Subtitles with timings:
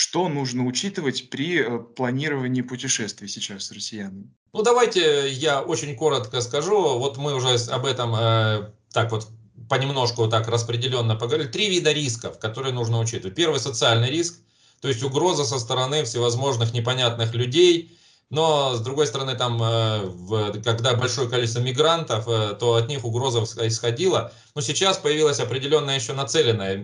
[0.00, 4.32] Что нужно учитывать при э, планировании путешествий сейчас россиянам?
[4.52, 7.00] Ну, давайте я очень коротко скажу.
[7.00, 9.26] Вот мы уже об этом э, так вот
[9.68, 11.50] понемножку так распределенно поговорили.
[11.50, 13.34] Три вида рисков, которые нужно учитывать.
[13.34, 14.40] Первый социальный риск,
[14.80, 17.98] то есть угроза со стороны всевозможных непонятных людей,
[18.30, 23.42] но, с другой стороны, там, э, когда большое количество мигрантов, э, то от них угроза
[23.66, 24.32] исходила.
[24.54, 26.74] Но сейчас появилась определенная еще нацеленная,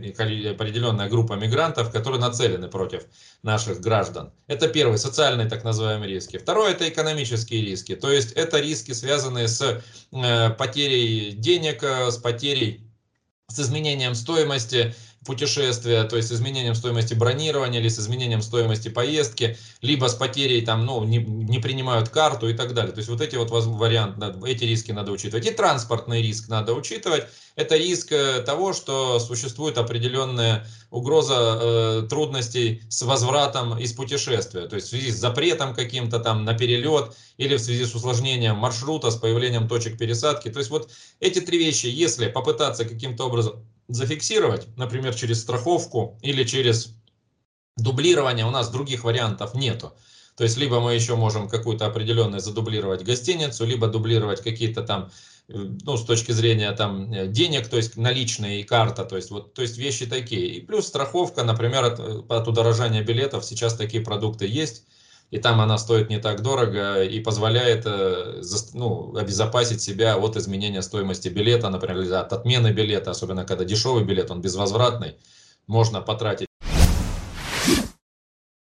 [0.53, 3.05] определенная группа мигрантов, которые нацелены против
[3.43, 4.33] наших граждан.
[4.47, 6.39] Это первый, социальные так называемые риски.
[6.39, 7.95] Второе, это экономические риски.
[7.95, 9.83] То есть, это риски, связанные с
[10.13, 12.91] э, потерей денег, с потерей,
[13.49, 19.57] с изменением стоимости путешествия, то есть с изменением стоимости бронирования или с изменением стоимости поездки,
[19.81, 22.93] либо с потерей, там, ну, не, не принимают карту и так далее.
[22.93, 25.47] То есть вот эти вот варианты, эти риски надо учитывать.
[25.47, 27.25] И транспортный риск надо учитывать.
[27.57, 34.67] Это риск э, того, что существует определенная угроза э, трудностей с возвратом из путешествия.
[34.67, 38.57] То есть в связи с запретом каким-то там на перелет или в связи с усложнением
[38.57, 40.51] маршрута, с появлением точек пересадки.
[40.51, 40.91] То есть вот
[41.21, 46.95] эти три вещи, если попытаться каким-то образом зафиксировать, например, через страховку или через
[47.77, 49.93] дублирование, у нас других вариантов нету.
[50.37, 55.11] То есть, либо мы еще можем какую-то определенную задублировать гостиницу, либо дублировать какие-то там,
[55.49, 59.31] э, ну, с точки зрения там э, денег, то есть наличные и карта, то есть
[59.31, 60.47] вот, то есть вещи такие.
[60.49, 64.87] И плюс страховка, например, от, от удорожания билетов, сейчас такие продукты есть,
[65.35, 68.41] и там она стоит не так дорого и позволяет э,
[68.73, 74.31] ну, обезопасить себя от изменения стоимости билета, например, от отмены билета, особенно когда дешевый билет,
[74.31, 75.17] он безвозвратный,
[75.67, 76.47] можно потратить